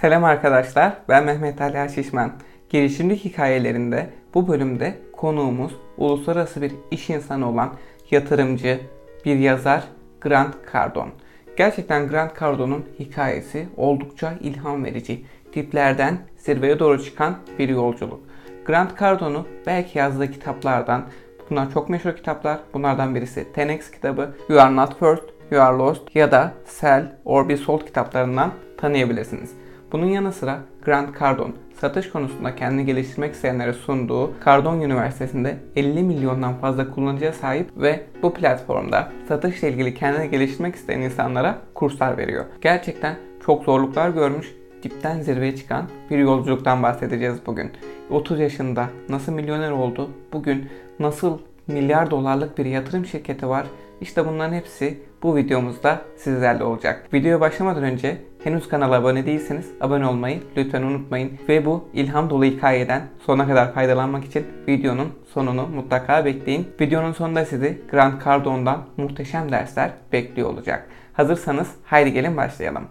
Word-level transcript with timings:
Selam 0.00 0.24
arkadaşlar, 0.24 0.92
ben 1.08 1.24
Mehmet 1.24 1.60
Ali 1.60 1.92
Şişman. 1.92 2.32
Girişimci 2.68 3.16
hikayelerinde 3.16 4.10
bu 4.34 4.48
bölümde 4.48 4.94
konuğumuz 5.12 5.76
uluslararası 5.98 6.62
bir 6.62 6.72
iş 6.90 7.10
insanı 7.10 7.48
olan 7.48 7.74
yatırımcı, 8.10 8.80
bir 9.24 9.38
yazar 9.38 9.84
Grant 10.20 10.54
Cardone. 10.72 11.10
Gerçekten 11.56 12.08
Grant 12.08 12.40
Cardone'un 12.40 12.84
hikayesi 12.98 13.68
oldukça 13.76 14.32
ilham 14.40 14.84
verici. 14.84 15.24
Diplerden 15.54 16.18
zirveye 16.36 16.78
doğru 16.78 17.04
çıkan 17.04 17.36
bir 17.58 17.68
yolculuk. 17.68 18.20
Grant 18.66 19.00
Cardone'u 19.00 19.46
belki 19.66 19.98
yazdığı 19.98 20.30
kitaplardan, 20.30 21.04
bunlar 21.50 21.72
çok 21.72 21.88
meşhur 21.88 22.12
kitaplar. 22.12 22.60
Bunlardan 22.74 23.14
birisi 23.14 23.46
10X 23.56 23.92
kitabı, 23.92 24.34
You 24.48 24.60
Are 24.60 24.76
Not 24.76 24.98
First, 24.98 25.24
You 25.50 25.62
Are 25.62 25.76
Lost 25.76 26.16
ya 26.16 26.32
da 26.32 26.52
Sell 26.64 27.16
or 27.24 27.48
Be 27.48 27.56
Sold 27.56 27.86
kitaplarından 27.86 28.50
tanıyabilirsiniz. 28.76 29.50
Bunun 29.92 30.06
yanı 30.06 30.32
sıra 30.32 30.60
Grant 30.84 31.20
Cardone, 31.20 31.52
satış 31.80 32.10
konusunda 32.10 32.56
kendini 32.56 32.86
geliştirmek 32.86 33.34
isteyenlere 33.34 33.72
sunduğu 33.72 34.32
Cardone 34.44 34.84
Üniversitesi'nde 34.84 35.56
50 35.76 36.02
milyondan 36.02 36.54
fazla 36.54 36.90
kullanıcıya 36.90 37.32
sahip 37.32 37.70
ve 37.76 38.00
bu 38.22 38.34
platformda 38.34 39.12
satışla 39.28 39.68
ilgili 39.68 39.94
kendini 39.94 40.30
geliştirmek 40.30 40.74
isteyen 40.74 41.00
insanlara 41.00 41.58
kurslar 41.74 42.18
veriyor. 42.18 42.44
Gerçekten 42.60 43.16
çok 43.46 43.64
zorluklar 43.64 44.10
görmüş, 44.10 44.54
dipten 44.82 45.20
zirveye 45.20 45.56
çıkan 45.56 45.84
bir 46.10 46.18
yolculuktan 46.18 46.82
bahsedeceğiz 46.82 47.38
bugün. 47.46 47.70
30 48.10 48.40
yaşında 48.40 48.86
nasıl 49.08 49.32
milyoner 49.32 49.70
oldu, 49.70 50.10
bugün 50.32 50.68
nasıl 50.98 51.38
milyar 51.66 52.10
dolarlık 52.10 52.58
bir 52.58 52.64
yatırım 52.64 53.06
şirketi 53.06 53.48
var, 53.48 53.66
İşte 54.00 54.26
bunların 54.26 54.54
hepsi 54.54 54.98
bu 55.22 55.36
videomuzda 55.36 56.02
sizlerle 56.16 56.64
olacak. 56.64 57.08
Videoya 57.14 57.40
başlamadan 57.40 57.82
önce 57.82 58.16
henüz 58.44 58.68
kanala 58.68 58.94
abone 58.94 59.26
değilseniz 59.26 59.70
abone 59.80 60.06
olmayı 60.06 60.40
lütfen 60.56 60.82
unutmayın. 60.82 61.38
Ve 61.48 61.64
bu 61.64 61.88
ilham 61.92 62.30
dolu 62.30 62.44
hikayeden 62.44 63.02
sona 63.26 63.46
kadar 63.46 63.74
faydalanmak 63.74 64.24
için 64.24 64.46
videonun 64.68 65.12
sonunu 65.32 65.66
mutlaka 65.66 66.24
bekleyin. 66.24 66.68
Videonun 66.80 67.12
sonunda 67.12 67.44
sizi 67.44 67.82
Grant 67.90 68.24
Cardone'dan 68.24 68.86
muhteşem 68.96 69.52
dersler 69.52 69.90
bekliyor 70.12 70.50
olacak. 70.50 70.88
Hazırsanız 71.12 71.68
haydi 71.84 72.12
gelin 72.12 72.36
başlayalım. 72.36 72.84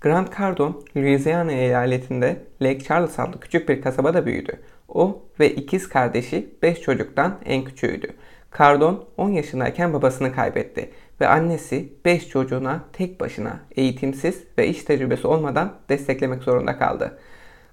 Grant 0.00 0.38
Cardone, 0.38 0.74
Louisiana 0.96 1.52
eyaletinde 1.52 2.46
Lake 2.62 2.80
Charles 2.80 3.18
adlı 3.18 3.40
küçük 3.40 3.68
bir 3.68 3.82
kasabada 3.82 4.26
büyüdü. 4.26 4.60
O 4.88 5.22
ve 5.40 5.54
ikiz 5.54 5.88
kardeşi 5.88 6.54
5 6.62 6.80
çocuktan 6.80 7.38
en 7.44 7.64
küçüğüydü. 7.64 8.14
Cardone 8.58 8.98
10 9.16 9.30
yaşındayken 9.30 9.92
babasını 9.92 10.34
kaybetti 10.34 10.90
ve 11.20 11.28
annesi 11.28 11.92
5 12.04 12.28
çocuğuna 12.28 12.84
tek 12.92 13.20
başına 13.20 13.60
eğitimsiz 13.76 14.44
ve 14.58 14.68
iş 14.68 14.84
tecrübesi 14.84 15.26
olmadan 15.26 15.72
desteklemek 15.88 16.42
zorunda 16.42 16.78
kaldı. 16.78 17.18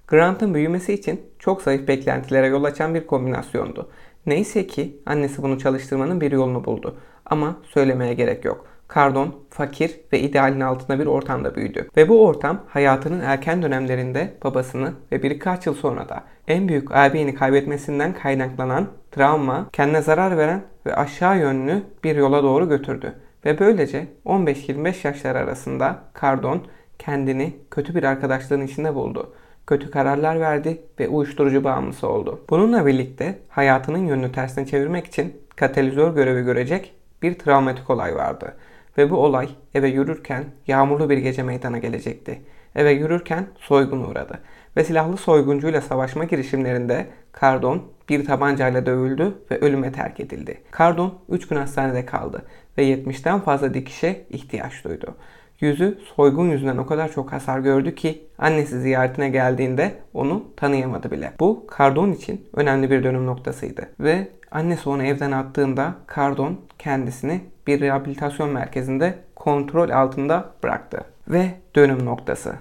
Grant'ın 0.08 0.54
büyümesi 0.54 0.92
için 0.92 1.20
çok 1.38 1.62
zayıf 1.62 1.88
beklentilere 1.88 2.46
yol 2.46 2.64
açan 2.64 2.94
bir 2.94 3.06
kombinasyondu. 3.06 3.90
Neyse 4.26 4.66
ki 4.66 5.02
annesi 5.06 5.42
bunu 5.42 5.58
çalıştırmanın 5.58 6.20
bir 6.20 6.32
yolunu 6.32 6.64
buldu. 6.64 6.98
Ama 7.26 7.56
söylemeye 7.64 8.14
gerek 8.14 8.44
yok. 8.44 8.66
Cardon 8.94 9.34
fakir 9.50 10.00
ve 10.12 10.20
idealin 10.20 10.60
altında 10.60 10.98
bir 10.98 11.06
ortamda 11.06 11.54
büyüdü. 11.54 11.88
Ve 11.96 12.08
bu 12.08 12.26
ortam 12.26 12.60
hayatının 12.68 13.20
erken 13.20 13.62
dönemlerinde 13.62 14.34
babasını 14.44 14.92
ve 15.12 15.22
birkaç 15.22 15.66
yıl 15.66 15.74
sonra 15.74 16.08
da 16.08 16.24
en 16.48 16.68
büyük 16.68 16.92
ağabeyini 16.92 17.34
kaybetmesinden 17.34 18.12
kaynaklanan 18.14 18.88
travma, 19.10 19.66
kendine 19.72 20.02
zarar 20.02 20.36
veren 20.36 20.62
ve 20.86 20.96
aşağı 20.96 21.38
yönlü 21.38 21.82
bir 22.04 22.16
yola 22.16 22.42
doğru 22.42 22.68
götürdü. 22.68 23.14
Ve 23.44 23.58
böylece 23.58 24.06
15-25 24.26 25.06
yaşlar 25.06 25.36
arasında 25.36 25.98
Cardon 26.20 26.62
kendini 26.98 27.56
kötü 27.70 27.94
bir 27.94 28.02
arkadaşlığın 28.02 28.66
içinde 28.66 28.94
buldu. 28.94 29.32
Kötü 29.66 29.90
kararlar 29.90 30.40
verdi 30.40 30.82
ve 31.00 31.08
uyuşturucu 31.08 31.64
bağımlısı 31.64 32.08
oldu. 32.08 32.40
Bununla 32.50 32.86
birlikte 32.86 33.38
hayatının 33.48 34.06
yönünü 34.06 34.32
tersine 34.32 34.66
çevirmek 34.66 35.06
için 35.06 35.36
katalizör 35.56 36.14
görevi 36.14 36.44
görecek 36.44 36.94
bir 37.22 37.38
travmatik 37.38 37.90
olay 37.90 38.14
vardı. 38.14 38.54
Ve 38.98 39.10
bu 39.10 39.16
olay 39.16 39.48
eve 39.74 39.88
yürürken 39.88 40.44
yağmurlu 40.66 41.10
bir 41.10 41.18
gece 41.18 41.42
meydana 41.42 41.78
gelecekti. 41.78 42.42
Eve 42.74 42.92
yürürken 42.92 43.46
soygun 43.58 44.00
uğradı. 44.00 44.38
Ve 44.76 44.84
silahlı 44.84 45.16
soyguncuyla 45.16 45.80
savaşma 45.80 46.24
girişimlerinde 46.24 47.06
Cardon 47.40 47.82
bir 48.08 48.24
tabancayla 48.24 48.86
dövüldü 48.86 49.34
ve 49.50 49.58
ölüme 49.58 49.92
terk 49.92 50.20
edildi. 50.20 50.60
Cardon 50.78 51.18
3 51.28 51.48
gün 51.48 51.56
hastanede 51.56 52.06
kaldı 52.06 52.42
ve 52.78 52.84
70'ten 52.84 53.40
fazla 53.40 53.74
dikişe 53.74 54.26
ihtiyaç 54.30 54.84
duydu. 54.84 55.14
Yüzü 55.60 55.98
soygun 56.16 56.50
yüzünden 56.50 56.76
o 56.76 56.86
kadar 56.86 57.12
çok 57.12 57.32
hasar 57.32 57.58
gördü 57.58 57.94
ki 57.94 58.24
annesi 58.38 58.80
ziyaretine 58.80 59.28
geldiğinde 59.28 59.94
onu 60.14 60.44
tanıyamadı 60.56 61.10
bile. 61.10 61.32
Bu 61.40 61.66
Cardon 61.78 62.12
için 62.12 62.48
önemli 62.52 62.90
bir 62.90 63.04
dönüm 63.04 63.26
noktasıydı 63.26 63.88
ve 64.00 64.28
annesi 64.50 64.88
onu 64.88 65.02
evden 65.02 65.32
attığında 65.32 65.94
Cardon 66.16 66.60
kendisini 66.78 67.40
bir 67.66 67.80
rehabilitasyon 67.80 68.50
merkezinde 68.50 69.18
kontrol 69.34 69.90
altında 69.90 70.52
bıraktı. 70.62 71.04
Ve 71.28 71.50
dönüm 71.74 72.04
noktası. 72.04 72.54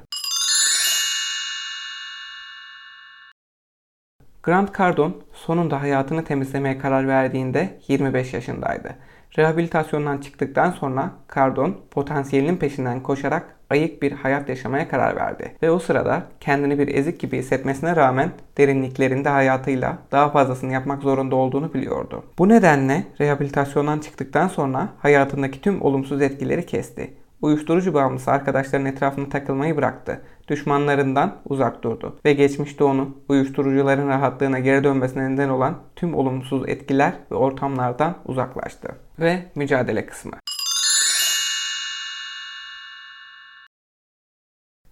Grant 4.44 4.78
Cardone 4.78 5.14
sonunda 5.34 5.82
hayatını 5.82 6.24
temizlemeye 6.24 6.78
karar 6.78 7.08
verdiğinde 7.08 7.80
25 7.88 8.34
yaşındaydı. 8.34 8.96
Rehabilitasyondan 9.38 10.18
çıktıktan 10.18 10.72
sonra 10.72 11.12
Cardone 11.36 11.74
potansiyelinin 11.92 12.58
peşinden 12.58 13.04
koşarak 13.04 13.58
ayık 13.70 14.02
bir 14.02 14.12
hayat 14.12 14.50
yaşamaya 14.50 14.90
karar 14.90 15.16
verdi. 15.16 15.52
Ve 15.64 15.72
o 15.72 15.80
sırada 15.80 16.24
kendini 16.40 16.80
bir 16.80 16.96
ezik 16.96 17.20
gibi 17.20 17.38
hissetmesine 17.38 17.96
rağmen 17.96 18.32
derinliklerinde 18.58 19.30
hayatıyla 19.30 19.98
daha 20.12 20.30
fazlasını 20.30 20.74
yapmak 20.74 21.02
zorunda 21.04 21.36
olduğunu 21.36 21.74
biliyordu. 21.74 22.24
Bu 22.40 22.50
nedenle 22.50 23.04
rehabilitasyondan 23.20 24.00
çıktıktan 24.00 24.48
sonra 24.48 24.90
hayatındaki 25.00 25.62
tüm 25.62 25.82
olumsuz 25.82 26.22
etkileri 26.22 26.66
kesti. 26.66 27.14
Uyuşturucu 27.42 27.94
bağımlısı 27.94 28.32
arkadaşların 28.32 28.86
etrafında 28.86 29.30
takılmayı 29.30 29.78
bıraktı. 29.78 30.22
Düşmanlarından 30.48 31.36
uzak 31.46 31.84
durdu 31.84 32.20
ve 32.26 32.34
geçmişte 32.34 32.84
onu 32.84 33.18
uyuşturucuların 33.30 34.08
rahatlığına 34.08 34.60
geri 34.60 34.84
dönmesine 34.84 35.32
neden 35.32 35.50
olan 35.50 35.78
tüm 35.96 36.16
olumsuz 36.16 36.70
etkiler 36.70 37.14
ve 37.32 37.36
ortamlardan 37.36 38.16
uzaklaştı. 38.26 38.96
Ve 39.20 39.44
mücadele 39.56 40.06
kısmı. 40.06 40.32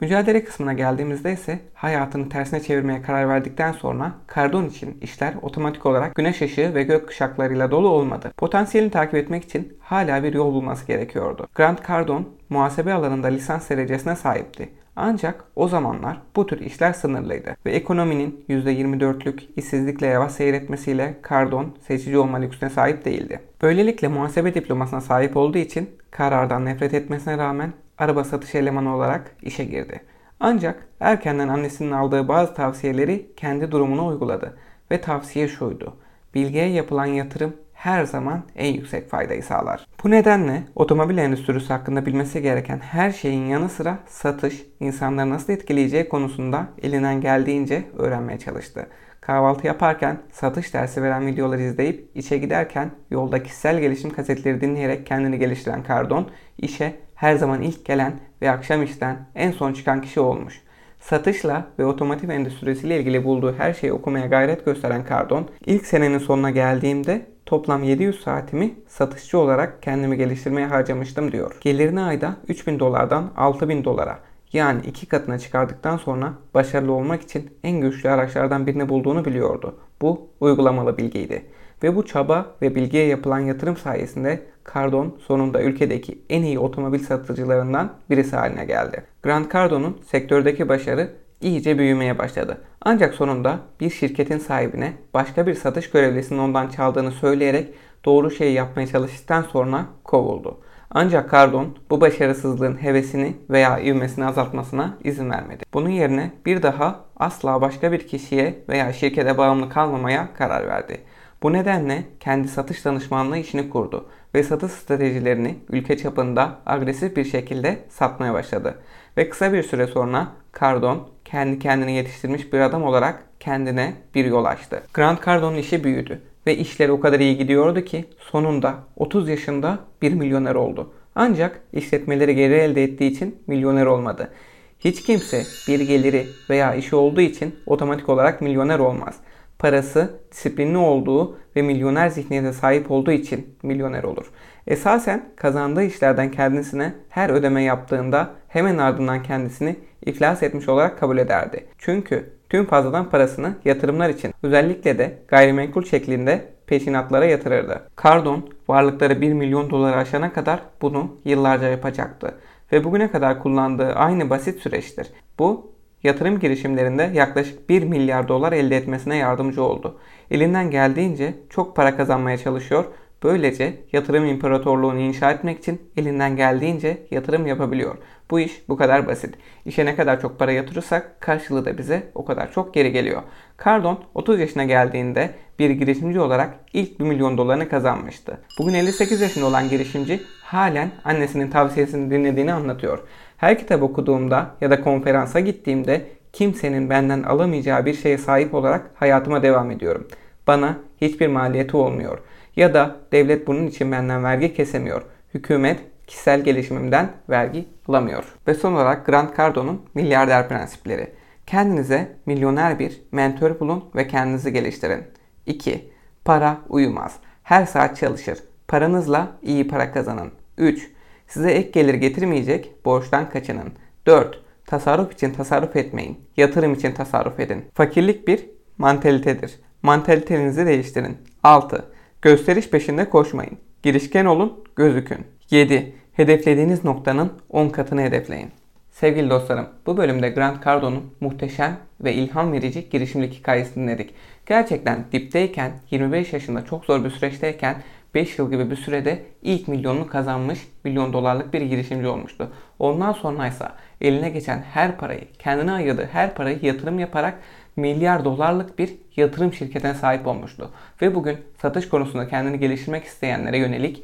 Mücadele 0.01 0.43
kısmına 0.43 0.73
geldiğimizde 0.73 1.33
ise 1.33 1.59
hayatını 1.73 2.29
tersine 2.29 2.59
çevirmeye 2.59 3.01
karar 3.01 3.29
verdikten 3.29 3.71
sonra 3.71 4.11
Cardone 4.35 4.67
için 4.67 4.97
işler 5.01 5.33
otomatik 5.41 5.85
olarak 5.85 6.15
güneş 6.15 6.41
ışığı 6.41 6.75
ve 6.75 6.83
gök 6.83 7.07
kuşaklarıyla 7.07 7.71
dolu 7.71 7.89
olmadı. 7.89 8.31
Potansiyelini 8.37 8.91
takip 8.91 9.15
etmek 9.15 9.43
için 9.43 9.77
hala 9.79 10.23
bir 10.23 10.33
yol 10.33 10.53
bulması 10.53 10.87
gerekiyordu. 10.87 11.47
Grant 11.55 11.87
Cardone 11.87 12.25
muhasebe 12.49 12.93
alanında 12.93 13.27
lisans 13.27 13.69
derecesine 13.69 14.15
sahipti. 14.15 14.69
Ancak 14.95 15.43
o 15.55 15.67
zamanlar 15.67 16.21
bu 16.35 16.45
tür 16.45 16.59
işler 16.59 16.93
sınırlıydı 16.93 17.55
ve 17.65 17.71
ekonominin 17.71 18.45
%24'lük 18.49 19.43
işsizlikle 19.55 20.07
yavaş 20.07 20.31
seyretmesiyle 20.31 21.17
Cardone 21.29 21.67
seçici 21.87 22.17
olma 22.17 22.37
lüksüne 22.37 22.69
sahip 22.69 23.05
değildi. 23.05 23.39
Böylelikle 23.61 24.07
muhasebe 24.07 24.53
diplomasına 24.53 25.01
sahip 25.01 25.37
olduğu 25.37 25.57
için 25.57 25.89
karardan 26.11 26.65
nefret 26.65 26.93
etmesine 26.93 27.37
rağmen 27.37 27.73
araba 27.97 28.23
satış 28.23 28.55
elemanı 28.55 28.95
olarak 28.95 29.35
işe 29.41 29.65
girdi. 29.65 30.01
Ancak 30.39 30.87
erkenden 30.99 31.47
annesinin 31.47 31.91
aldığı 31.91 32.27
bazı 32.27 32.53
tavsiyeleri 32.53 33.31
kendi 33.37 33.71
durumuna 33.71 34.05
uyguladı 34.05 34.57
ve 34.91 35.01
tavsiye 35.01 35.47
şuydu. 35.47 35.97
Bilgiye 36.35 36.67
yapılan 36.67 37.05
yatırım 37.05 37.53
her 37.85 38.05
zaman 38.05 38.41
en 38.55 38.73
yüksek 38.73 39.09
faydayı 39.09 39.43
sağlar. 39.43 39.87
Bu 40.03 40.11
nedenle 40.11 40.63
otomobil 40.75 41.17
endüstrisi 41.17 41.73
hakkında 41.73 42.05
bilmesi 42.05 42.41
gereken 42.41 42.79
her 42.79 43.11
şeyin 43.11 43.45
yanı 43.45 43.69
sıra 43.69 43.99
satış, 44.07 44.65
insanları 44.79 45.29
nasıl 45.29 45.53
etkileyeceği 45.53 46.09
konusunda 46.09 46.67
elinden 46.81 47.21
geldiğince 47.21 47.83
öğrenmeye 47.97 48.39
çalıştı. 48.39 48.87
Kahvaltı 49.21 49.67
yaparken 49.67 50.17
satış 50.31 50.73
dersi 50.73 51.03
veren 51.03 51.27
videoları 51.27 51.61
izleyip 51.61 52.11
işe 52.15 52.37
giderken 52.37 52.91
yolda 53.11 53.43
kişisel 53.43 53.79
gelişim 53.79 54.09
kasetleri 54.09 54.61
dinleyerek 54.61 55.05
kendini 55.05 55.39
geliştiren 55.39 55.83
Cardon 55.87 56.29
işe 56.57 56.95
her 57.15 57.35
zaman 57.35 57.61
ilk 57.61 57.85
gelen 57.85 58.13
ve 58.41 58.51
akşam 58.51 58.83
işten 58.83 59.17
en 59.35 59.51
son 59.51 59.73
çıkan 59.73 60.01
kişi 60.01 60.19
olmuş. 60.19 60.61
Satışla 60.99 61.67
ve 61.79 61.85
otomotiv 61.85 62.29
endüstrisiyle 62.29 62.99
ilgili 62.99 63.23
bulduğu 63.23 63.55
her 63.57 63.73
şeyi 63.73 63.93
okumaya 63.93 64.25
gayret 64.25 64.65
gösteren 64.65 65.05
Cardon, 65.09 65.49
ilk 65.65 65.85
senenin 65.85 66.17
sonuna 66.17 66.51
geldiğimde 66.51 67.34
toplam 67.45 67.83
700 67.83 68.21
saatimi 68.21 68.75
satışçı 68.87 69.39
olarak 69.39 69.83
kendimi 69.83 70.17
geliştirmeye 70.17 70.67
harcamıştım 70.67 71.31
diyor. 71.31 71.57
Gelirini 71.61 72.01
ayda 72.01 72.35
3000 72.47 72.79
dolardan 72.79 73.31
6000 73.37 73.83
dolara 73.83 74.19
yani 74.53 74.81
iki 74.85 75.05
katına 75.05 75.39
çıkardıktan 75.39 75.97
sonra 75.97 76.33
başarılı 76.53 76.91
olmak 76.91 77.21
için 77.21 77.49
en 77.63 77.81
güçlü 77.81 78.09
araçlardan 78.09 78.67
birini 78.67 78.89
bulduğunu 78.89 79.25
biliyordu. 79.25 79.75
Bu 80.01 80.27
uygulamalı 80.39 80.97
bilgiydi. 80.97 81.45
Ve 81.83 81.95
bu 81.95 82.05
çaba 82.05 82.55
ve 82.61 82.75
bilgiye 82.75 83.05
yapılan 83.07 83.39
yatırım 83.39 83.77
sayesinde 83.77 84.41
Cardone 84.73 85.09
sonunda 85.27 85.61
ülkedeki 85.61 86.21
en 86.29 86.43
iyi 86.43 86.59
otomobil 86.59 86.99
satıcılarından 86.99 87.93
birisi 88.09 88.35
haline 88.35 88.65
geldi. 88.65 89.03
Grant 89.23 89.53
Cardone'un 89.53 89.97
sektördeki 90.05 90.69
başarı 90.69 91.09
iyice 91.41 91.77
büyümeye 91.77 92.17
başladı. 92.17 92.61
Ancak 92.81 93.13
sonunda 93.13 93.59
bir 93.79 93.89
şirketin 93.89 94.37
sahibine 94.37 94.93
başka 95.13 95.47
bir 95.47 95.53
satış 95.53 95.89
görevlisinin 95.89 96.39
ondan 96.39 96.69
çaldığını 96.69 97.11
söyleyerek 97.11 97.73
doğru 98.05 98.31
şeyi 98.31 98.53
yapmaya 98.53 98.87
çalıştıktan 98.87 99.41
sonra 99.41 99.85
kovuldu. 100.03 100.59
Ancak 100.89 101.31
Cardone 101.31 101.67
bu 101.89 102.01
başarısızlığın 102.01 102.83
hevesini 102.83 103.35
veya 103.49 103.79
ivmesini 103.79 104.25
azaltmasına 104.25 104.97
izin 105.03 105.29
vermedi. 105.29 105.63
Bunun 105.73 105.89
yerine 105.89 106.31
bir 106.45 106.63
daha 106.63 106.99
asla 107.17 107.61
başka 107.61 107.91
bir 107.91 108.07
kişiye 108.07 108.63
veya 108.69 108.93
şirkete 108.93 109.37
bağımlı 109.37 109.69
kalmamaya 109.69 110.33
karar 110.33 110.67
verdi. 110.67 111.01
Bu 111.43 111.53
nedenle 111.53 112.03
kendi 112.19 112.47
satış 112.47 112.85
danışmanlığı 112.85 113.37
işini 113.37 113.69
kurdu 113.69 114.09
ve 114.35 114.43
satış 114.43 114.71
stratejilerini 114.71 115.59
ülke 115.69 115.97
çapında 115.97 116.59
agresif 116.65 117.17
bir 117.17 117.25
şekilde 117.25 117.79
satmaya 117.89 118.33
başladı. 118.33 118.79
Ve 119.17 119.29
kısa 119.29 119.53
bir 119.53 119.63
süre 119.63 119.87
sonra 119.87 120.27
Cardone 120.59 120.99
kendi 121.25 121.59
kendini 121.59 121.95
yetiştirmiş 121.95 122.53
bir 122.53 122.59
adam 122.59 122.83
olarak 122.83 123.23
kendine 123.39 123.93
bir 124.15 124.25
yol 124.25 124.45
açtı. 124.45 124.83
Grant 124.93 125.25
Cardone'un 125.25 125.57
işi 125.57 125.83
büyüdü 125.83 126.21
ve 126.47 126.57
işleri 126.57 126.91
o 126.91 126.99
kadar 126.99 127.19
iyi 127.19 127.37
gidiyordu 127.37 127.81
ki 127.81 128.05
sonunda 128.19 128.75
30 128.95 129.29
yaşında 129.29 129.79
bir 130.01 130.13
milyoner 130.13 130.55
oldu. 130.55 130.93
Ancak 131.15 131.61
işletmeleri 131.73 132.35
geri 132.35 132.53
elde 132.53 132.83
ettiği 132.83 133.11
için 133.11 133.43
milyoner 133.47 133.85
olmadı. 133.85 134.31
Hiç 134.79 135.03
kimse 135.03 135.43
bir 135.67 135.79
geliri 135.79 136.27
veya 136.49 136.75
işi 136.75 136.95
olduğu 136.95 137.21
için 137.21 137.55
otomatik 137.65 138.09
olarak 138.09 138.41
milyoner 138.41 138.79
olmaz. 138.79 139.15
Parası, 139.59 140.19
disiplinli 140.31 140.77
olduğu 140.77 141.37
ve 141.55 141.61
milyoner 141.61 142.09
zihniyete 142.09 142.53
sahip 142.53 142.91
olduğu 142.91 143.11
için 143.11 143.57
milyoner 143.63 144.03
olur. 144.03 144.31
Esasen 144.67 145.29
kazandığı 145.35 145.83
işlerden 145.83 146.31
kendisine 146.31 146.93
her 147.09 147.29
ödeme 147.29 147.63
yaptığında 147.63 148.29
hemen 148.47 148.77
ardından 148.77 149.23
kendisini 149.23 149.75
iflas 150.05 150.43
etmiş 150.43 150.69
olarak 150.69 150.99
kabul 150.99 151.17
ederdi. 151.17 151.65
Çünkü 151.77 152.29
tüm 152.49 152.65
fazladan 152.65 153.09
parasını 153.09 153.55
yatırımlar 153.65 154.09
için 154.09 154.33
özellikle 154.43 154.97
de 154.97 155.17
gayrimenkul 155.27 155.83
şeklinde 155.83 156.45
peşinatlara 156.67 157.25
yatırırdı. 157.25 157.81
Cardon 158.03 158.49
varlıkları 158.67 159.21
1 159.21 159.33
milyon 159.33 159.69
doları 159.69 159.95
aşana 159.95 160.33
kadar 160.33 160.59
bunu 160.81 161.17
yıllarca 161.25 161.67
yapacaktı 161.67 162.33
ve 162.71 162.83
bugüne 162.83 163.11
kadar 163.11 163.39
kullandığı 163.39 163.93
aynı 163.93 164.29
basit 164.29 164.61
süreçtir. 164.61 165.07
Bu 165.39 165.71
yatırım 166.03 166.39
girişimlerinde 166.39 167.11
yaklaşık 167.13 167.69
1 167.69 167.83
milyar 167.83 168.27
dolar 168.27 168.53
elde 168.53 168.77
etmesine 168.77 169.17
yardımcı 169.17 169.63
oldu. 169.63 169.97
Elinden 170.31 170.71
geldiğince 170.71 171.33
çok 171.49 171.75
para 171.75 171.97
kazanmaya 171.97 172.37
çalışıyor 172.37 172.85
Böylece 173.25 173.73
yatırım 173.93 174.25
imparatorluğunu 174.25 174.99
inşa 174.99 175.31
etmek 175.31 175.59
için 175.59 175.81
elinden 175.97 176.35
geldiğince 176.35 176.97
yatırım 177.11 177.47
yapabiliyor. 177.47 177.95
Bu 178.31 178.39
iş 178.39 178.69
bu 178.69 178.77
kadar 178.77 179.07
basit. 179.07 179.35
İşe 179.65 179.85
ne 179.85 179.95
kadar 179.95 180.21
çok 180.21 180.39
para 180.39 180.51
yatırırsak 180.51 181.21
karşılığı 181.21 181.65
da 181.65 181.77
bize 181.77 182.03
o 182.15 182.25
kadar 182.25 182.51
çok 182.51 182.73
geri 182.73 182.91
geliyor. 182.91 183.21
Cardon 183.65 183.99
30 184.13 184.39
yaşına 184.39 184.63
geldiğinde 184.63 185.29
bir 185.59 185.69
girişimci 185.69 186.19
olarak 186.19 186.59
ilk 186.73 186.99
1 186.99 187.05
milyon 187.05 187.37
dolarını 187.37 187.69
kazanmıştı. 187.69 188.37
Bugün 188.59 188.73
58 188.73 189.21
yaşında 189.21 189.45
olan 189.45 189.69
girişimci 189.69 190.21
halen 190.43 190.91
annesinin 191.03 191.49
tavsiyesini 191.49 192.11
dinlediğini 192.11 192.53
anlatıyor. 192.53 192.99
Her 193.37 193.59
kitap 193.59 193.83
okuduğumda 193.83 194.51
ya 194.61 194.71
da 194.71 194.81
konferansa 194.81 195.39
gittiğimde 195.39 196.05
kimsenin 196.33 196.89
benden 196.89 197.23
alamayacağı 197.23 197.85
bir 197.85 197.93
şeye 197.93 198.17
sahip 198.17 198.53
olarak 198.53 198.91
hayatıma 198.95 199.43
devam 199.43 199.71
ediyorum. 199.71 200.07
Bana 200.47 200.77
hiçbir 201.01 201.27
maliyeti 201.27 201.77
olmuyor. 201.77 202.19
Ya 202.55 202.73
da 202.73 202.95
devlet 203.11 203.47
bunun 203.47 203.67
için 203.67 203.91
benden 203.91 204.23
vergi 204.23 204.53
kesemiyor. 204.53 205.01
Hükümet 205.33 205.79
kişisel 206.07 206.43
gelişimimden 206.43 207.11
vergi 207.29 207.65
alamıyor. 207.87 208.23
Ve 208.47 208.53
son 208.53 208.73
olarak 208.73 209.05
Grant 209.05 209.37
Cardone'un 209.37 209.81
milyarder 209.93 210.49
prensipleri. 210.49 211.13
Kendinize 211.47 212.17
milyoner 212.25 212.79
bir 212.79 213.01
mentor 213.11 213.59
bulun 213.59 213.83
ve 213.95 214.07
kendinizi 214.07 214.53
geliştirin. 214.53 215.03
2. 215.45 215.91
Para 216.25 216.57
uyumaz. 216.69 217.15
Her 217.43 217.65
saat 217.65 217.97
çalışır. 217.97 218.39
Paranızla 218.67 219.31
iyi 219.41 219.67
para 219.67 219.91
kazanın. 219.91 220.31
3. 220.57 220.91
Size 221.27 221.51
ek 221.51 221.69
gelir 221.71 221.93
getirmeyecek 221.93 222.85
borçtan 222.85 223.29
kaçının. 223.29 223.73
4. 224.07 224.41
Tasarruf 224.65 225.13
için 225.13 225.33
tasarruf 225.33 225.75
etmeyin. 225.75 226.19
Yatırım 226.37 226.73
için 226.73 226.91
tasarruf 226.91 227.39
edin. 227.39 227.65
Fakirlik 227.73 228.27
bir 228.27 228.49
mantalitedir. 228.77 229.59
Mantalitenizi 229.83 230.65
değiştirin. 230.65 231.17
6. 231.43 231.85
Gösteriş 232.25 232.69
peşinde 232.69 233.09
koşmayın. 233.09 233.57
Girişken 233.83 234.25
olun, 234.25 234.63
gözükün. 234.75 235.17
7. 235.51 235.95
Hedeflediğiniz 236.13 236.83
noktanın 236.83 237.31
10 237.49 237.69
katını 237.69 238.01
hedefleyin. 238.01 238.51
Sevgili 238.91 239.29
dostlarım, 239.29 239.67
bu 239.85 239.97
bölümde 239.97 240.29
Grant 240.29 240.65
Cardone'un 240.65 241.13
muhteşem 241.19 241.77
ve 242.01 242.13
ilham 242.13 242.51
verici 242.51 242.89
girişimlik 242.89 243.33
hikayesini 243.33 243.83
dinledik. 243.83 244.13
Gerçekten 244.45 245.05
dipteyken, 245.11 245.71
25 245.91 246.33
yaşında 246.33 246.65
çok 246.65 246.85
zor 246.85 247.03
bir 247.03 247.09
süreçteyken 247.09 247.75
5 248.15 248.39
yıl 248.39 248.51
gibi 248.51 248.71
bir 248.71 248.75
sürede 248.75 249.21
ilk 249.41 249.67
milyonunu 249.67 250.07
kazanmış 250.07 250.59
milyon 250.83 251.13
dolarlık 251.13 251.53
bir 251.53 251.61
girişimci 251.61 252.07
olmuştu. 252.07 252.51
Ondan 252.79 253.11
sonra 253.11 253.47
ise 253.47 253.65
eline 254.01 254.29
geçen 254.29 254.61
her 254.61 254.97
parayı, 254.97 255.27
kendine 255.39 255.71
ayırdığı 255.71 256.09
her 256.11 256.35
parayı 256.35 256.59
yatırım 256.61 256.99
yaparak 256.99 257.39
milyar 257.75 258.25
dolarlık 258.25 258.79
bir 258.79 258.95
yatırım 259.15 259.53
şirketine 259.53 259.93
sahip 259.93 260.27
olmuştu. 260.27 260.71
Ve 261.01 261.15
bugün 261.15 261.37
satış 261.61 261.89
konusunda 261.89 262.27
kendini 262.27 262.59
geliştirmek 262.59 263.03
isteyenlere 263.03 263.57
yönelik 263.57 264.03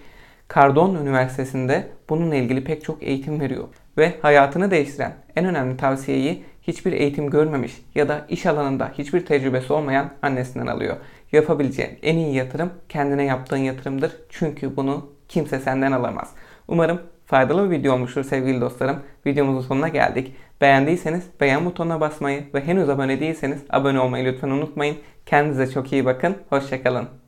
Cardone 0.56 1.00
Üniversitesi'nde 1.00 1.88
bununla 2.10 2.36
ilgili 2.36 2.64
pek 2.64 2.84
çok 2.84 3.04
eğitim 3.04 3.40
veriyor. 3.40 3.68
Ve 3.98 4.14
hayatını 4.22 4.72
değiştiren 4.72 5.14
en 5.36 5.46
önemli 5.46 5.78
tavsiyeyi 5.78 6.44
hiçbir 6.62 6.92
eğitim 6.92 7.30
görmemiş 7.30 7.74
ya 7.96 8.10
da 8.10 8.26
iş 8.30 8.46
alanında 8.46 8.92
hiçbir 8.98 9.26
tecrübesi 9.26 9.74
olmayan 9.74 10.10
annesinden 10.22 10.68
alıyor. 10.68 10.98
Yapabileceğin 11.32 12.00
en 12.04 12.18
iyi 12.18 12.36
yatırım 12.36 12.70
kendine 12.90 13.24
yaptığın 13.24 13.58
yatırımdır. 13.58 14.12
Çünkü 14.30 14.76
bunu 14.76 15.10
kimse 15.28 15.60
senden 15.60 15.92
alamaz. 15.92 16.30
Umarım 16.68 17.02
faydalı 17.32 17.72
bir 17.72 17.78
video 17.78 17.94
olmuştur 17.94 18.24
sevgili 18.24 18.62
dostlarım. 18.62 19.00
Videomuzun 19.26 19.68
sonuna 19.68 19.88
geldik. 19.88 20.36
Beğendiyseniz 20.62 21.28
beğen 21.42 21.66
butonuna 21.66 22.02
basmayı 22.02 22.44
ve 22.54 22.66
henüz 22.68 22.90
abone 22.90 23.20
değilseniz 23.20 23.64
abone 23.70 24.00
olmayı 24.00 24.26
lütfen 24.26 24.50
unutmayın. 24.50 24.98
Kendinize 25.26 25.72
çok 25.72 25.94
iyi 25.94 26.06
bakın. 26.06 26.36
Hoşçakalın. 26.50 27.21